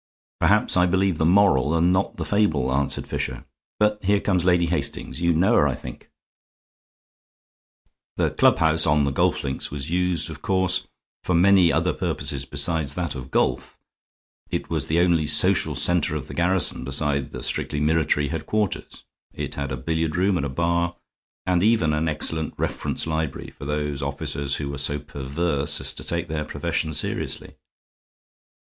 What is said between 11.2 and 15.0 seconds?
for many other purposes besides that of golf. It was the